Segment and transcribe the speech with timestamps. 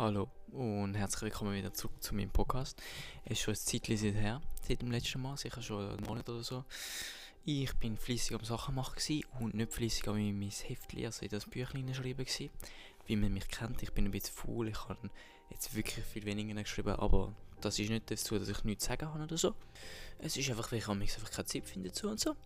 [0.00, 2.80] Hallo und herzlich willkommen wieder zurück zu meinem Podcast.
[3.26, 6.42] Es ist schon ein Zeitchen her, seit dem letzten Mal, sicher schon einen Monat oder
[6.42, 6.64] so.
[7.44, 11.44] Ich bin fleissig am Sachen machen und nicht fleissig an mein Heftchen, also in das
[11.44, 12.48] Büchlein schreiben gewesen.
[13.04, 15.10] Wie man mich kennt, ich bin ein bisschen faul, ich habe
[15.50, 19.20] jetzt wirklich viel weniger geschrieben, aber das ist nicht dazu, dass ich nichts sagen kann
[19.22, 19.54] oder so.
[20.18, 22.36] Es ist einfach, weil ich einfach keine Zeit finde dazu und so.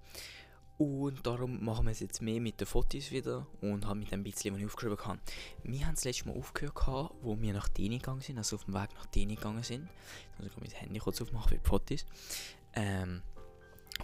[0.77, 4.25] Und darum machen wir es jetzt mehr mit den Fotos wieder und haben mit dem
[4.25, 5.21] bisschen, was ich aufgeschrieben habe.
[5.63, 8.65] Wir haben das letzte Mal aufgehört, gehabt, wo wir nach Däni gegangen sind, also auf
[8.65, 9.89] dem Weg nach Däni gegangen sind.
[10.37, 12.07] Also ich kann mein Handy kurz aufmachen für die Fotos.
[12.73, 13.23] Ähm,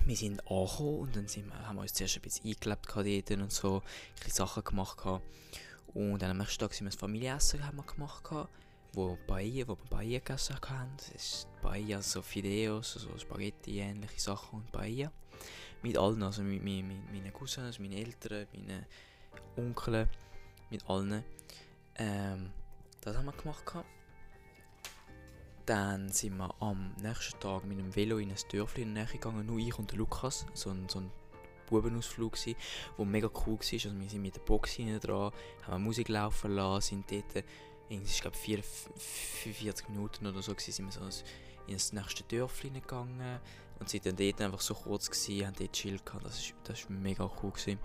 [0.07, 3.53] wir sind angekommen und dann sind haben wir uns zuerst ein bisschen eingelebt dort und
[3.53, 3.83] so, ein
[4.15, 4.99] bisschen Sachen gemacht.
[4.99, 5.25] Gehabt.
[5.93, 8.49] Und dann am nächsten Tag sind wir ein Familienessen haben wir gemacht, gehabt,
[8.93, 10.93] wo Paella, wo wir Paella gegessen haben.
[10.99, 15.11] Das ist Paella, also Fideos, also Spaghetti, ähnliche Sachen und Paella
[15.83, 18.87] mit allen, also mit, mit, mit meinen Cousins, meinen Eltern, meinen
[19.57, 20.09] Onkeln,
[20.71, 21.25] mit allen.
[21.97, 22.51] Ähm,
[23.01, 23.65] das haben wir gemacht.
[25.67, 29.59] Dann sind wir am nächsten Tag mit dem Velo in ein Dörfli in gegangen, nur
[29.59, 31.11] ich und der Lukas, so ein, so ein
[31.71, 32.37] Bubenausflug
[32.99, 33.73] der mega cool war.
[33.73, 37.45] Also wir sind mit der Box hinten dran, haben Musik laufen lassen, sind dort,
[37.89, 41.01] ich glaube 45 Minuten oder so, sind wir so
[41.71, 43.41] in das nächste Dörfli gegangen,
[43.81, 46.25] und sind dann dort einfach so kurz gewesen, haben dort chillt gehabt.
[46.25, 47.79] Das ist, das ist mega cool gewesen.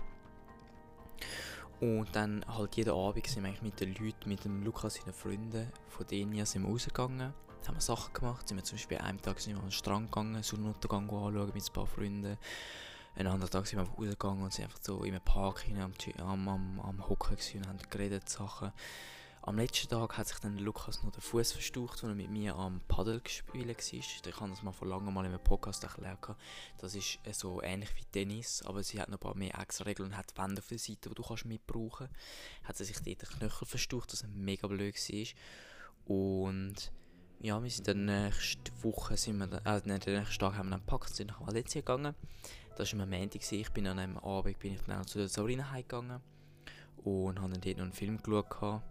[1.80, 5.12] Und dann halt jeden Abend sind wir eigentlich mit den Leuten, mit dem Lukas, seinen
[5.12, 7.34] Freunden von denen sind wir rausgegangen.
[7.66, 8.46] Haben wir Sachen gemacht.
[8.46, 11.50] Sind wir zum Beispiel an einem Tag sind wir an den Strand gegangen, Sonnenuntergang anschauen
[11.52, 12.38] mit ein paar Freunden.
[13.16, 15.92] Einen anderen Tag sind wir einfach rausgegangen und sind einfach so in einem Park hinein
[16.18, 18.72] am, am, am, am Hocken und haben geredet Sachen.
[19.46, 22.56] Am letzten Tag hat sich dann Lukas noch den Fuß verstaucht, als er mit mir
[22.56, 23.76] am Paddel gespielt war.
[23.78, 26.18] Ich habe das mal vor langem mal in einem Podcast erklärt.
[26.78, 29.84] Das ist äh, so ähnlich wie Tennis, aber sie hat noch ein paar mehr extra
[29.84, 32.68] Regeln und hat Wände auf der Seite, die du kannst mitbrauchen kannst.
[32.68, 35.26] Hat sie sich dort den Knöchel verstaucht, was mega blöd war.
[36.06, 36.92] Und
[37.38, 40.72] ja, wir sind dann nächste Woche, sind wir dann, äh, den nächsten Tag haben wir
[40.72, 42.16] dann gepackt und sind nach Valencia gegangen.
[42.76, 43.52] Das war am Montag.
[43.52, 46.20] Ich bin an einem Abend bin ich dann auch zu der Sabrina heimgegangen
[47.04, 48.82] und habe dann dort noch einen Film geschaut.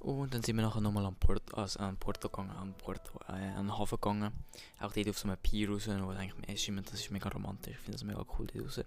[0.00, 3.32] Und dann sind wir nachher nochmal an, Port, also an Porto gegangen, an, Porto, äh,
[3.32, 4.32] an den Hafen gegangen.
[4.80, 7.92] Auch dort auf so einem Pier raus, wo eigentlich, das ist mega romantisch, ich finde
[7.92, 8.80] das mega cool dort raus.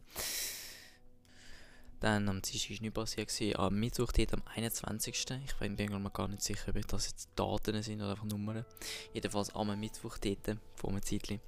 [2.00, 3.60] Dann am Dienstag war nichts passiert.
[3.60, 5.26] Am Mittwoch, dort, am 21.
[5.46, 8.66] Ich bin mir gar nicht sicher, ob das jetzt Daten sind oder einfach Nummern.
[9.14, 11.40] Jedenfalls am Mittwoch dort, vor einem Zeitchen,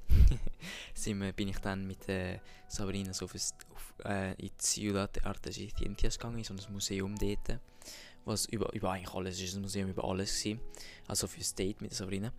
[1.36, 2.40] bin ich dann mit äh,
[2.70, 6.72] Sabrina so auf, auf, äh, in die Ciudad de Artes Ciencias gegangen, in so ein
[6.72, 7.60] Museum dort
[8.26, 10.60] was über, über eigentlich alles ist, ein Museum über alles gewesen.
[11.08, 12.34] Also für State mit Sabrina.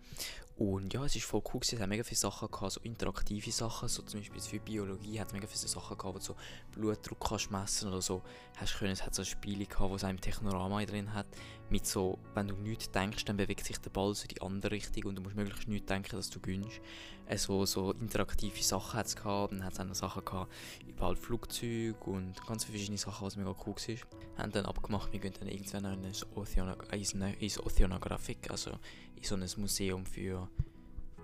[0.57, 3.87] Und ja, es war voll cool, es hat mega viele Sachen gehabt, so interaktive Sachen,
[3.87, 6.35] so zum Beispiel für Biologie hat mega viele Sachen gehabt, wo du so
[6.71, 8.23] Blutdruck kannst messen oder so.
[8.55, 11.27] Hast können, es hat so Spiele gehabt, wo es ein Technorama drin hat,
[11.69, 14.71] mit so, wenn du nichts denkst, dann bewegt sich der Ball so in die andere
[14.71, 16.81] Richtung und du musst möglichst nicht denken, dass du gönnst.
[17.27, 20.51] Also so interaktive Sachen hat es gehabt, dann hat es auch noch Sachen gehabt,
[20.87, 23.95] überall Flugzeuge und ganz viele verschiedene Sachen, was mega cool war.
[24.37, 28.71] Haben dann abgemacht, wir gehen dann irgendwann ins, Oceanographic, ins Oceanographic, also
[29.15, 30.46] in so ein Museum für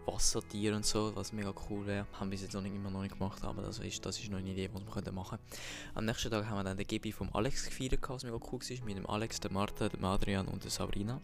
[0.06, 2.08] Wassertiere und so, was mega cool wäre.
[2.14, 4.40] Haben wir jetzt noch nicht, immer noch nicht gemacht, aber das ist, das ist noch
[4.40, 5.42] eine Idee, was wir machen können.
[5.96, 8.86] Am nächsten Tag haben wir dann den Gibi vom Alex gefeiert, was mega cool war,
[8.86, 11.22] mit dem Alex, der Martha, dem Adrian und der Sabrina.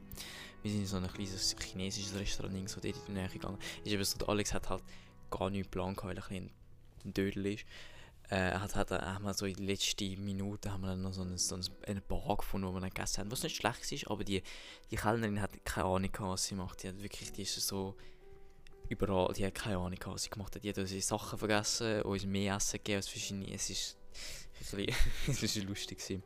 [0.62, 3.58] Wir sind in so ein kleines chinesisches Restaurant so dort in die Nähe gegangen.
[3.84, 4.84] Ist eben so, der Alex hat halt
[5.30, 6.50] gar nichts geplant, weil er ein,
[7.06, 7.66] ein Dödel ist.
[8.30, 11.22] Äh, hat, hat, haben wir so in den letzten Minuten haben wir dann noch so
[11.22, 11.56] einen, so
[11.88, 13.32] einen Bar gefunden, wo wir dann gegessen haben.
[13.32, 14.44] Was nicht schlecht ist, aber die,
[14.92, 16.84] die Kellnerin hat keine Ahnung, was sie macht.
[16.84, 17.96] Die hat wirklich, die ist so
[18.90, 20.64] überall, die hat keine Ahnung, was sie gemacht hat.
[20.64, 23.54] Die hat unsere Sachen vergessen, uns mehr Essen gegeben als verschiedene.
[23.54, 23.98] Es ist,
[25.28, 26.22] es ist lustig.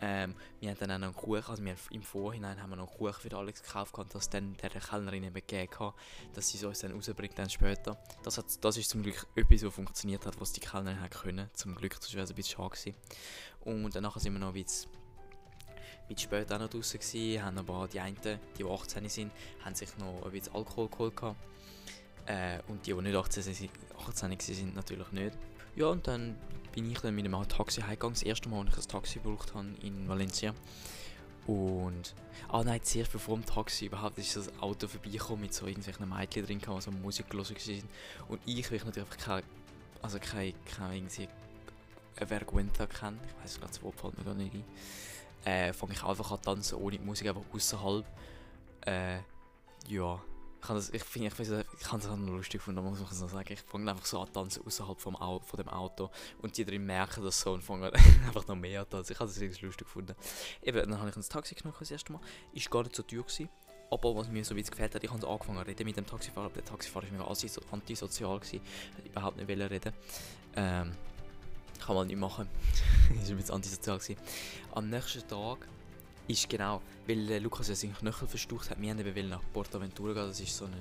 [0.00, 2.90] Ähm, wir haben dann auch noch einen Kuchen, also wir im Vorhinein haben wir noch
[2.90, 5.94] einen Kuchen für Alex gekauft und das dann der Kellnerin eben gegeben hat,
[6.34, 7.96] dass sie es uns dann rausbringt dann später.
[8.22, 11.48] Das, hat, das ist zum Glück etwas, was funktioniert hat, was die Kellnerin hat können.
[11.54, 12.94] Zum Glück, das war ein bisschen schade.
[13.60, 14.90] Und danach sind wir noch ein bisschen,
[16.08, 19.32] bisschen später auch noch draußen gewesen, haben aber die einen, die, die 18 sind,
[19.64, 21.36] haben sich noch ein bisschen Alkohol geholt
[22.26, 25.36] Äh, und die, die nicht 18 sind, 18 sind natürlich nicht.
[25.76, 26.36] Ja, und dann
[26.72, 28.14] bin ich dann mit einem Taxi heimgegangen.
[28.14, 30.54] Das erste Mal, als ich ein Taxi gebraucht habe in Valencia.
[31.46, 32.14] Und.
[32.48, 36.44] Ah nein, zuerst bevor dem Taxi überhaupt ist das Auto vorbeigekommen mit so irgendwelchen Mädchen
[36.44, 37.88] drin, die so Musik waren.
[38.28, 39.42] Und ich, weil ich natürlich einfach keine.
[40.02, 40.54] Also keine.
[40.76, 41.28] keine irgendwie.
[42.14, 43.18] Vergüenta kenne.
[43.28, 44.64] Ich weiß gerade das Wort fällt mir gar nicht ein.
[45.44, 48.04] Äh, fange ich einfach an tanzen ohne Musik, einfach außerhalb.
[48.86, 49.18] Äh,
[49.88, 50.20] ja
[50.60, 53.52] ich das, ich finde, ich, ich kann das auch noch lustig finden, muss ich sagen.
[53.52, 56.10] Ich fange einfach so an tanzen außerhalb vom Au von dem Auto
[56.42, 57.84] und die drin merken das so und fangen
[58.26, 59.12] einfach noch mehr an tanzen.
[59.12, 60.14] Ich habe das richtig lustig gefunden.
[60.62, 62.20] Eben, dann habe ich ins Taxi genommen das erste Mal.
[62.52, 63.48] Ist gar nicht so teuer gewesen.
[63.90, 66.06] aber was mir so ein bisschen gefällt hat, ich habe angefangen zu reden mit dem
[66.06, 68.60] Taxifahrer, der Taxifahrer war mega antisozial, gewesen,
[68.96, 69.92] hat überhaupt nicht reden
[70.56, 70.92] ähm,
[71.84, 72.48] kann man nicht machen.
[73.20, 74.16] ist ein bisschen antisozial gewesen.
[74.72, 75.68] Am nächsten Tag
[76.28, 80.12] ist genau, weil äh, Lukas ja seinen Knöchel verstaucht hat, wir haben eben nach Portaventura
[80.12, 80.72] gehen, das ist so ein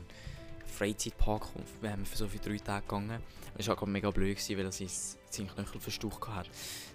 [0.66, 1.48] Freizeitpark
[1.82, 3.22] wir haben für so für drei Tage gegangen.
[3.58, 6.50] Es war auch mega blöd, gewesen, weil er seinen Knöchel verstaucht hat.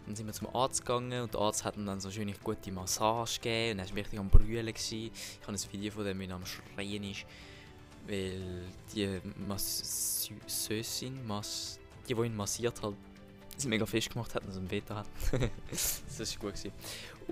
[0.05, 2.35] Dann sind wir zum Arzt gegangen und der Arzt hat ihm dann so eine schöne
[2.45, 4.67] gute Massage gegeben und er war richtig am brüllen.
[4.67, 5.11] Gewesen.
[5.15, 7.25] Ich habe ein Video von dem, wie er am Schreien ist,
[8.07, 8.65] weil
[8.95, 12.95] die Masseusin, Mass die, die ihn massiert hat,
[13.57, 15.07] sie mega fest gemacht hat und so ein Beta hat.
[15.71, 16.55] das war gut.
[16.55, 16.73] Gewesen.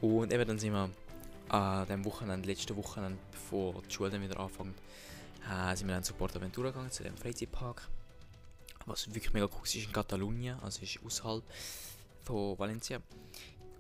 [0.01, 0.89] Und eben dann sind wir
[1.49, 4.77] an dem Wochenende, letzten Wochenende, bevor die Schule wieder anfängt,
[5.51, 7.89] äh, sind wir dann zu Portaventura gegangen, zu dem Freizeitpark.
[8.87, 11.43] Was wirklich mega cool ist, ist in Katalonien, also ist außerhalb
[12.25, 13.01] von Valencia.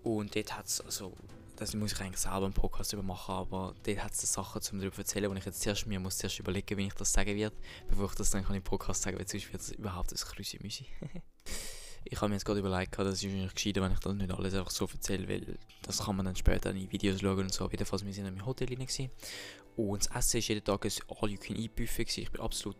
[0.02, 1.12] Und dort hat es, also,
[1.56, 4.78] das muss ich eigentlich selber einen Podcast über machen, aber dort hat es Sachen zum
[4.78, 7.56] darüber erzählen, wo ich jetzt zuerst, mir muss zuerst überlegen, wie ich das sagen werde,
[7.88, 10.86] bevor ich das dann im Podcast sagen, weil sonst wird es überhaupt ein Krüsi-Müsi.
[12.10, 14.54] ich habe mir jetzt gerade überlegt, das ist wahrscheinlich gescheiter, wenn ich das nicht alles
[14.54, 17.66] einfach so erzähle, weil das kann man dann später in Videos schauen und so.
[17.66, 18.68] Auf jeden Fall, wir sind in einem Hotel
[19.76, 22.18] und das Essen war jeden Tag ein All-You-Can-Eat-Buffet.
[22.18, 22.76] Ich bin absolut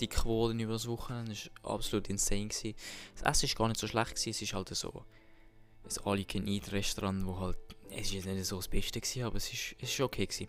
[0.00, 1.32] dick geworden über das Wochenende.
[1.32, 2.46] Das war absolut insane.
[2.48, 2.74] Gewesen.
[3.14, 4.10] Das Essen war gar nicht so schlecht.
[4.10, 4.30] Gewesen.
[4.30, 7.58] Es ist halt so ein All-You-Can-Eat-Restaurant, wo halt...
[7.92, 10.26] Es war nicht so das Beste, gewesen, aber es ist, es ist okay.
[10.26, 10.48] Gewesen.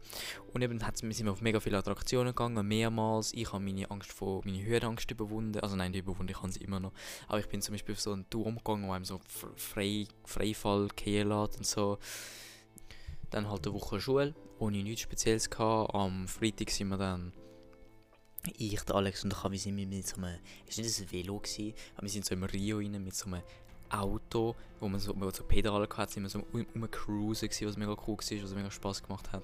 [0.53, 3.33] Und eben hat, wir sind auf mega viele Attraktionen gegangen, mehrmals.
[3.33, 5.59] Ich habe meine Angst vor, meine Höhenangst überwunden.
[5.59, 6.93] Also nein, die überwunden, ich habe sie immer noch.
[7.27, 9.19] Aber ich bin zum Beispiel auf so einen Turm gegangen, wo einem so
[9.55, 11.97] Frei, Freifall lässt und so.
[13.31, 15.95] Dann halt eine Woche Schule, ohne nichts Spezielles gehabt.
[15.95, 17.33] Am Freitag sind wir dann
[18.57, 21.39] ich, der Alex und der Kavi sind mit so einem, es war nicht ein Velo,
[21.39, 23.43] gewesen, aber wir sind so im Rio rein mit so einem
[23.93, 27.95] Auto, wo man so, wo so Pedale hatte, sind wir so um, umcruisen was mega
[28.07, 29.43] cool war, was mega Spass gemacht hat.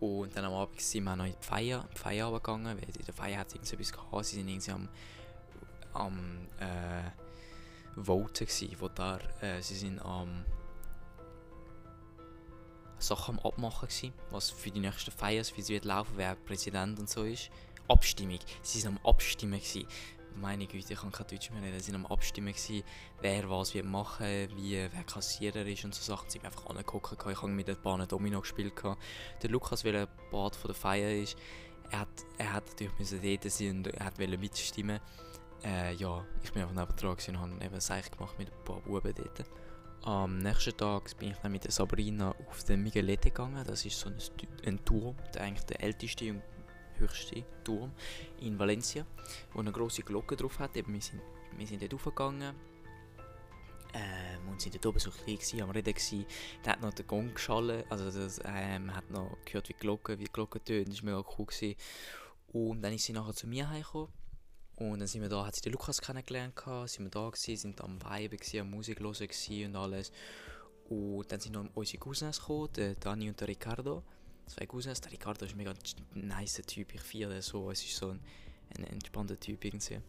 [0.00, 3.04] Und dann am Abend sind wir noch in die Feier, die Feier gegangen, weil in
[3.04, 4.88] der Feier hat es etwas gehabt, sie sind irgendwie am,
[5.92, 7.10] am äh,
[8.00, 10.44] Voten gewesen, wo da, äh, sie sind am
[12.98, 16.98] Sachen am Abmachen gewesen, was für die nächsten Feiern, wie es wird laufen, wer Präsident
[16.98, 17.50] und so ist.
[17.88, 18.38] Abstimmung.
[18.62, 19.86] Sie sind am Abstimmen gewesen.
[20.36, 21.80] Meine Güte, ich kann kein Deutsch mehr reden.
[21.80, 22.82] Sie waren am Abstimmen gewesen,
[23.20, 24.26] wer was wird machen,
[24.56, 26.28] wie, wer Kassierer ist und so Sachen.
[26.28, 27.16] Sie haben einfach angeguckt.
[27.30, 28.74] Ich habe mit ein paar Domino gespielt.
[29.42, 31.36] Der Lukas, weil er Part von der Feier ist,
[31.90, 32.08] er hat,
[32.38, 35.00] er hat natürlich müssen dort sein und er wollte mitstimmen.
[35.62, 39.14] Äh, ja, ich bin einfach neben und habe eben Seich gemacht mit ein paar Buben
[39.14, 39.44] dort.
[40.02, 43.64] Am nächsten Tag bin ich dann mit Sabrina auf den Miguelete gegangen.
[43.66, 44.18] Das ist so ein,
[44.66, 46.42] ein Turm, der eigentlich der älteste und
[46.98, 47.92] höchste Turm
[48.40, 49.06] in Valencia,
[49.52, 50.76] wo eine große Glocke drauf hat.
[50.76, 51.20] Eben, wir, sind,
[51.56, 52.54] wir sind dort raufgegangen
[53.94, 56.26] ähm, und sind dort oben so klein gewesen, am Reden gewesen.
[56.62, 60.18] Da hat noch der Gong geschallen, also das, ähm, hat noch gehört, wie die Glocke,
[60.18, 60.88] wie die Glocke tönt.
[60.88, 61.76] Das war mega cool gewesen.
[62.48, 64.08] Und dann ist sie nachher zu mir heimgekommen
[64.76, 67.56] und dann sind wir da, hat sie den Lukas kennengelernt, gehabt, sind wir da gewesen,
[67.56, 70.10] sind am Weiben gewesen, am Musik hören und alles.
[70.88, 74.02] Und dann sind noch unsere Cousins gekommen, der Dani und der Ricardo.
[74.46, 75.74] Zwei Cousins, der Ricardo ist ein mega
[76.14, 78.20] nice Typ, ich feiere so, es ist so ein,
[78.76, 80.00] ein entspannter Typ irgendwie.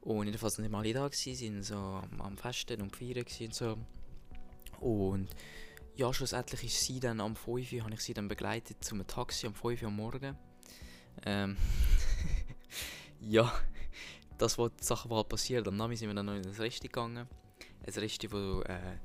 [0.00, 3.78] Und jedenfalls sind wir alle da gewesen, sind so am, Festen und Feiern und so.
[4.80, 5.28] Und
[5.96, 9.46] ja, schlussendlich ist sie dann am 5 Uhr, habe ich sie dann begleitet zum Taxi
[9.46, 10.36] am 5 Uhr am Morgen.
[11.24, 11.56] Ähm,
[13.20, 13.52] ja,
[14.38, 15.66] das war die Sache, die halt passiert.
[15.66, 17.26] Am Nami sind wir dann noch in das Rest gegangen.
[17.84, 18.98] Ein Rest, das äh,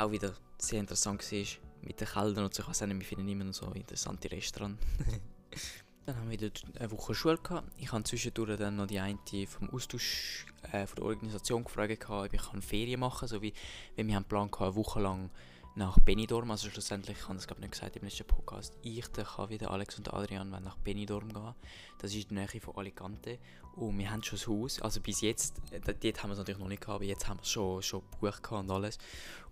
[0.00, 1.46] auch wieder sehr interessant war.
[1.82, 2.62] Mit den Keldern und so.
[2.62, 4.84] Ich weiß nicht, wir finden immer so interessante Restaurants.
[6.06, 7.70] dann haben wir wieder eine Woche Schule gehabt.
[7.78, 12.32] Ich habe zwischendurch dann noch die eine vom Austausch äh, von der Organisation gefragt, ob
[12.34, 13.28] ich Ferien machen kann.
[13.28, 13.54] So wie,
[13.96, 15.30] weil wir haben Plan gehabt, eine Woche lang
[15.76, 19.24] nach Benidorm, also schlussendlich, ich habe das glaube nicht gesagt im letzten Podcast, ich, der
[19.24, 21.54] Kavi, der Alex und der Adrian wollen nach Benidorm gehen.
[21.98, 23.38] Das ist der Nähe von Alicante
[23.76, 26.60] und wir haben schon das Haus, also bis jetzt, äh, dort haben wir es natürlich
[26.60, 28.98] noch nicht gehabt, aber jetzt haben wir schon, schon gebucht und alles.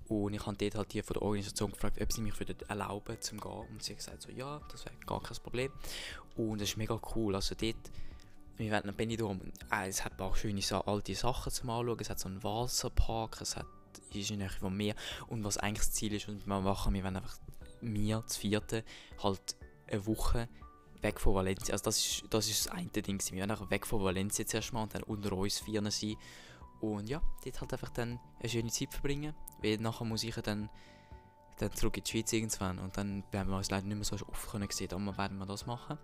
[0.08, 2.34] Und ich habe dort halt die von der Organisation gefragt, ob sie mich
[2.68, 5.70] erlauben zum gehen und sie hat gesagt so, ja, das wäre gar kein Problem.
[6.36, 7.90] Und das ist mega cool, also dort
[8.56, 12.10] wir werden nach Benidorm, äh, es hat ein paar schöne alte Sachen zum Anschauen, es
[12.10, 13.66] hat so einen Wasserpark, es hat
[14.12, 14.50] ist in der.
[15.28, 17.38] Und was eigentlich das Ziel ist, und wir machen, wir wollen einfach
[17.80, 18.84] mir, das vierte,
[19.22, 19.56] halt
[19.90, 20.48] eine Woche
[21.00, 21.72] weg von Valencia.
[21.72, 23.20] Also das ist das, ist das eine Ding.
[23.30, 26.16] Wir wollen einfach weg von Valencia zuerst mal und dann unter uns vier sein.
[26.80, 29.34] Und ja, dort halt einfach dann eine schöne Zeit verbringen.
[29.62, 30.68] Weil nachher muss ich dann
[31.58, 34.14] dann zurück in die Schweiz irgendwann und dann werden wir uns leider nicht mehr so
[34.26, 35.98] oft können sehen, dann werden wir das machen.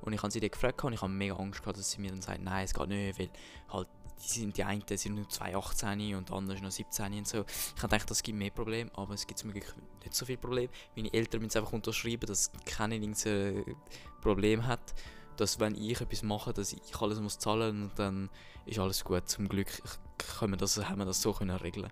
[0.00, 2.10] Und ich habe sie dann gefragt und ich habe mega Angst gehabt, dass sie mir
[2.10, 3.30] dann sagt, nein, es geht nicht, weil
[3.68, 3.88] halt
[4.22, 7.44] die sind die einen sind nur 2,18 und die anderen noch 17 und so.
[7.44, 9.74] Ich habe gedacht, das gibt mehr Probleme, aber es gibt zum Glück
[10.04, 10.70] nicht so viel Probleme.
[10.94, 13.76] Meine Eltern müssen einfach unterschreiben, dass keiner irgendein
[14.20, 14.94] Problem hat,
[15.36, 18.30] dass wenn ich etwas mache, dass ich alles muss zahlen und dann
[18.64, 19.28] ist alles gut.
[19.28, 19.82] Zum Glück
[20.18, 21.90] können wir das, haben wir das so können regeln.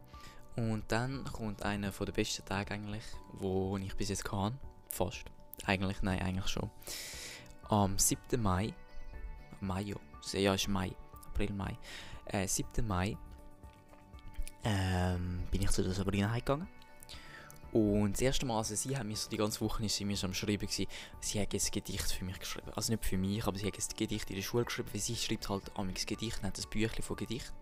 [0.56, 4.58] Und dann kommt einer der besten Tage eigentlich, wo ich bis jetzt kann.
[4.88, 5.24] Fast.
[5.64, 6.70] Eigentlich, nein, eigentlich schon.
[7.68, 8.40] Am 7.
[8.40, 8.74] Mai,
[9.60, 9.94] Mai,
[10.32, 10.92] ja, ist Mai,
[11.28, 11.78] April, Mai,
[12.26, 12.86] äh, 7.
[12.86, 13.16] Mai
[14.64, 16.68] ähm, bin ich zu der Sabrina heimgegangen.
[17.72, 20.16] Und das erste Mal, also sie hat mir so die ganze Woche ist sie mir
[20.24, 20.86] am Schreiben gewesen,
[21.20, 22.72] sie hat ein Gedicht für mich geschrieben.
[22.74, 25.14] Also nicht für mich, aber sie hat ein Gedicht in der Schule geschrieben, weil sie
[25.14, 27.52] schreibt halt amigs Gedicht, hat ein Büchlein von Gedicht.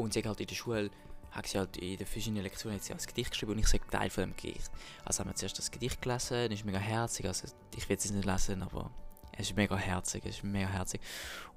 [0.00, 0.90] Und sie halt in der Schule,
[1.30, 4.10] hat sie halt in den verschiedenen Lektionen hat ein Gedicht geschrieben und ich sage Teil
[4.10, 4.70] von dem Gedicht.
[5.04, 8.10] Also haben wir zuerst das Gedicht gelesen, das ist mega herzig, also ich will es
[8.10, 8.90] nicht lesen, aber
[9.32, 11.00] es ist mega herzig, es ist mega herzig.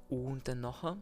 [0.08, 0.96] Und dann nachher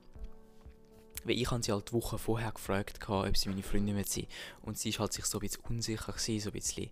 [1.24, 4.26] weil ich habe sie halt die Woche vorher gefragt, ob sie meine Freundin wird sein
[4.62, 6.90] Und sie war halt sich so ein bisschen unsicher, gewesen, so ein bisschen.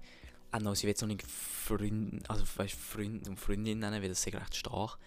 [0.53, 4.25] Auch noch, sie will so nicht Freund, also weißt, Freund und Freundin nennen, weil das
[4.25, 4.99] ist recht stark.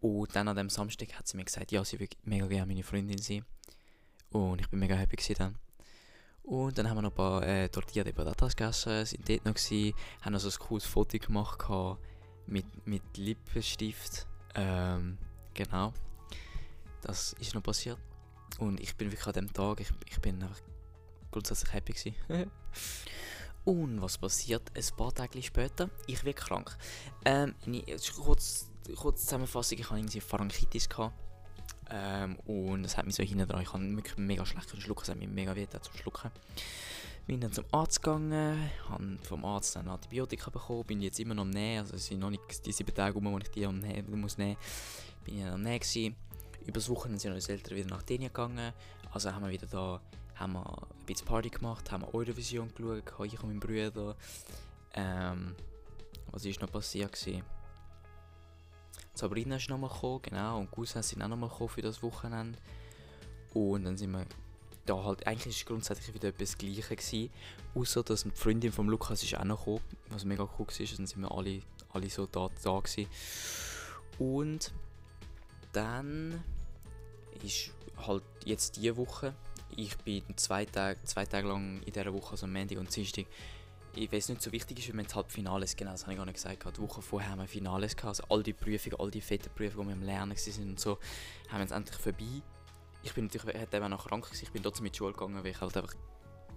[0.00, 2.82] Und dann an dem Samstag hat sie mir gesagt, ja, sie will mega gerne meine
[2.82, 3.44] Freundin sein.
[4.30, 5.58] Und ich bin mega happy gewesen dann.
[6.42, 9.54] Und dann haben wir noch ein paar äh, Tortilla de Patatas gegessen, sind dort noch
[9.54, 11.64] gewesen, haben noch so ein cooles Foto gemacht
[12.46, 14.26] mit, mit Lippenstift.
[14.54, 15.18] Ähm,
[15.54, 15.92] genau.
[17.02, 17.98] Das ist noch passiert.
[18.58, 20.60] Und ich bin wirklich an dem Tag, ich, ich bin einfach
[21.30, 22.50] grundsätzlich happy gewesen.
[23.64, 25.90] Und was passiert ein paar Tage später?
[26.06, 26.76] Ich werde krank.
[27.24, 27.54] Ähm,
[28.16, 30.88] kurz, kurz Zusammenfassung, ich hatte irgendwie Pharyngitis.
[30.88, 31.14] Gehabt.
[31.90, 35.08] Ähm, und es hat mich so hinten dran, ich habe wirklich mega schlecht schlucken, es
[35.08, 36.30] hat mich mega weh zum Schlucken.
[37.26, 41.42] Bin dann zum Arzt gegangen, habe vom Arzt dann Antibiotika bekommen, bin jetzt immer noch
[41.42, 43.78] am Nähen, also es sind noch nicht die sieben Tage um, wo ich die am
[43.78, 44.56] Nähen muss nehmen.
[45.24, 46.16] Bin ich am Nähen gewesen.
[46.66, 48.72] Übers Wochenende sind unsere Eltern wieder nach Dänemark gegangen.
[49.12, 50.00] Also haben wir wieder da
[50.36, 54.16] haben wir ein bisschen Party gemacht, haben wir Eurovision geschaut, ich und mein Bruder.
[54.94, 55.54] Ähm,
[56.30, 57.12] was ist noch passiert?
[57.12, 57.42] Gewesen?
[59.14, 62.58] Sabrina ist nochmal gekommen, genau, und Cousin sind auch nochmal gekommen für das Wochenende.
[63.52, 64.24] Und dann sind wir
[64.86, 67.30] da halt, eigentlich ist grundsätzlich wieder etwas Gleiches gewesen,
[67.74, 71.06] außer dass die Freundin von Lukas ist auch noch gekommen, was mega cool war, dann
[71.06, 71.62] sind wir alle,
[71.92, 73.06] alle so da, da gewesen.
[74.18, 74.72] Und
[75.72, 76.42] dann
[77.42, 77.70] ist
[78.06, 79.34] halt jetzt diese Woche.
[79.76, 83.26] Ich bin zwei Tage, zwei Tage lang in dieser Woche, also Montag und Dienstag,
[83.96, 86.34] ich weiß nicht so wichtig ist, wenn es Halbfinales genau, das habe ich gar nicht
[86.34, 86.76] gesagt.
[86.76, 89.88] Die Woche vorher haben wir Finales gehabt, also all die Prüfungen, all die fetten Prüfungen,
[89.88, 90.98] die wir am Lernen waren und so,
[91.48, 92.42] haben wir jetzt endlich vorbei.
[93.02, 95.42] Ich bin natürlich, hätte eben noch krank gewesen, ich bin trotzdem in die Schule gegangen,
[95.42, 95.94] weil ich halt einfach,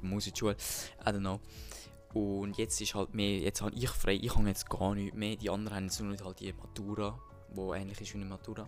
[0.02, 0.56] muss in die Schule,
[1.02, 1.40] I don't know.
[2.14, 5.36] Und jetzt ist halt mehr, jetzt habe ich frei, ich habe jetzt gar nichts mehr,
[5.36, 8.68] die anderen haben jetzt nur halt die Matura, die ähnlich ist wie eine Matura.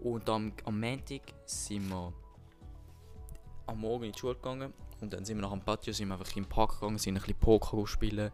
[0.00, 2.12] Und am, am Montag sind wir
[3.66, 6.14] am Morgen in die Schule gegangen und dann sind wir nach dem Patio sind wir
[6.14, 8.30] einfach im Park gegangen, sind ein bisschen Poker spielen,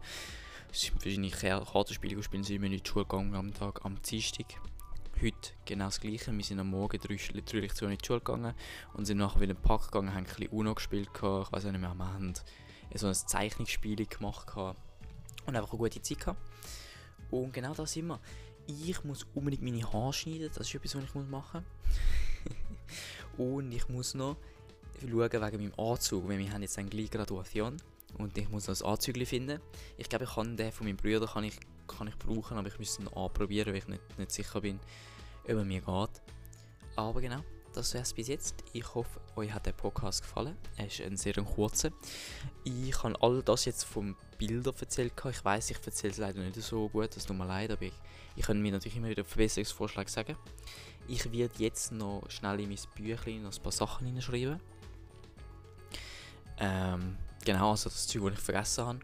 [0.71, 4.45] sind verschiedene Kartenspiele gespielt, sind wir in die Schule gegangen am Tag, am Dienstag.
[5.21, 8.53] Heute genau das gleiche, wir sind am Morgen drei, drei Lektionen in die Schule gegangen
[8.93, 11.63] und sind nachher wieder in den Park gegangen, haben ein bisschen Uno gespielt, ich weiß
[11.65, 12.33] nicht mehr, wir haben
[12.95, 16.39] so ein Zeichnungsspiel gemacht und einfach eine gute Zeit gehabt.
[17.31, 18.19] Und genau da sind wir
[18.67, 21.65] ich muss unbedingt meine Haare schneiden, das ist etwas, was ich machen
[23.37, 23.37] muss.
[23.37, 24.37] und ich muss noch
[25.01, 27.77] schauen wegen meinem Anzug, weil wir haben jetzt eine gleiche Graduation
[28.17, 29.59] und ich muss noch ein Anzügli finden.
[29.97, 32.79] Ich glaube, ich kann den von meinem Bruder kann ich, kann ich brauchen, aber ich
[32.79, 34.79] müsste ihn anprobieren, weil ich nicht, nicht sicher bin,
[35.43, 36.21] ob er mir geht.
[36.95, 38.55] Aber genau, das wäre es bis jetzt.
[38.73, 40.57] Ich hoffe, euch hat der Podcast gefallen.
[40.75, 41.91] Er ist ein sehr kurzer.
[42.63, 45.13] Ich habe all das jetzt vom Bilder erzählt.
[45.29, 47.93] Ich weiß, ich erzähle es leider nicht so gut, das tut mir leid, aber ich,
[48.35, 50.35] ich kann mir natürlich immer wieder Verbesserungsvorschläge sagen.
[51.07, 54.59] Ich werde jetzt noch schnell in mein Büchlein noch ein paar Sachen hineinschreiben.
[56.59, 58.99] Ähm, genau, also das Zeug, das ich vergessen habe.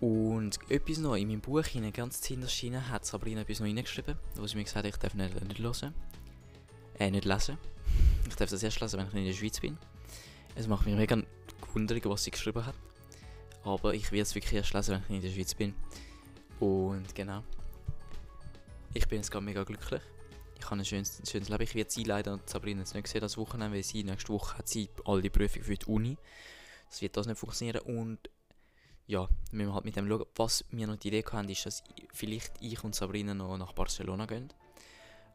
[0.00, 4.46] Und etwas noch, in meinem Buch, in ganz hinterschienen, hat Sabrina etwas noch hineingeschrieben, wo
[4.46, 5.94] sie mir gesagt hat, ich darf nicht, nicht hören.
[6.98, 7.58] Äh, nicht lesen.
[8.28, 9.76] Ich darf das erst lesen, wenn ich in der Schweiz bin.
[10.54, 11.20] Es macht mich mega
[11.74, 12.76] wundern, was sie geschrieben hat.
[13.64, 15.74] Aber ich werde es wirklich erst lesen, wenn ich in der Schweiz bin.
[16.60, 17.42] Und genau.
[18.94, 20.00] Ich bin jetzt gerade mega glücklich.
[20.60, 21.62] Ich habe ein schönes, schönes Leben.
[21.62, 24.68] Ich werde sie leider Sabrina jetzt nicht sehen das Wochenende, weil sie nächste Woche hat
[24.68, 26.18] sie all die Prüfungen für die Uni.
[26.86, 28.18] Das wird das nicht funktionieren und
[29.06, 30.26] ja, müssen wir halt mit dem schauen.
[30.36, 34.26] Was wir noch die Idee haben, ist, dass vielleicht ich und Sabrina noch nach Barcelona
[34.26, 34.52] gehen.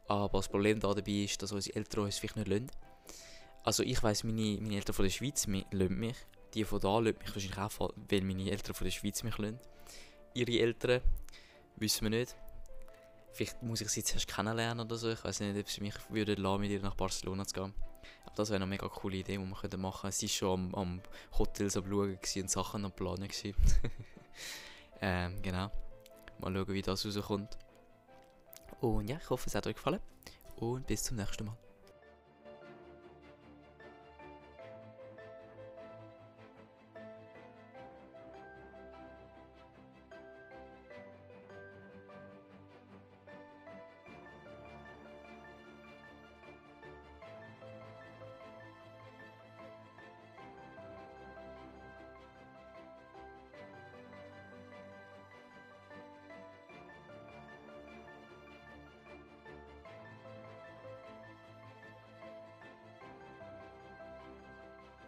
[0.06, 2.70] Aber das Problem da dabei ist, dass unsere Eltern uns vielleicht nicht lassen.
[3.64, 6.16] Also ich weiss, meine, meine Eltern von der Schweiz lassen mich.
[6.54, 9.58] die von da lassen mich wahrscheinlich auch weil meine Eltern von der Schweiz mich lassen.
[10.34, 11.00] Ihre Eltern
[11.78, 12.36] wissen wir nicht.
[13.36, 15.10] Vielleicht muss ich sie zuerst kennenlernen oder so.
[15.10, 17.74] Ich weiß nicht, ob sie mich würden lassen, mit ihr nach Barcelona zu gehen.
[18.24, 20.10] Aber das wäre eine mega coole Idee, die wir könnten machen.
[20.10, 21.00] Sie war schon am, am
[21.38, 23.28] Hotels am Schauen und Sachen am Planen.
[25.02, 25.70] ähm, genau.
[26.38, 27.58] Mal schauen, wie das rauskommt.
[28.80, 30.00] Und ja, ich hoffe, es hat euch gefallen.
[30.56, 31.58] Und bis zum nächsten Mal.